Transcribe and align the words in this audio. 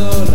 solo. 0.00 0.29